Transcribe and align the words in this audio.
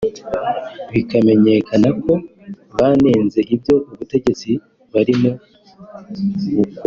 bikamenyekana 0.91 1.89
ko 2.03 2.13
banenze 2.77 3.39
ibyo 3.53 3.75
ubutegetsi 3.91 4.49
barimo 4.93 5.31
bukora 5.37 6.79